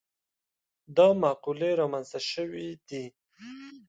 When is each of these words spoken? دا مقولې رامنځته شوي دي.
دا 0.97 1.07
مقولې 1.23 1.71
رامنځته 1.81 2.19
شوي 2.31 2.67
دي. 2.87 3.05